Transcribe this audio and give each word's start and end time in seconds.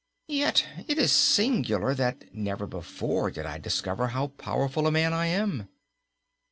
Yet 0.33 0.65
it 0.87 0.97
is 0.97 1.11
singular' 1.11 1.93
that 1.93 2.33
never 2.33 2.65
before 2.65 3.29
did 3.29 3.45
I 3.45 3.59
discover 3.59 4.07
how 4.07 4.29
powerful 4.29 4.87
a 4.87 4.91
man 4.91 5.13
I 5.13 5.27
am." 5.27 5.69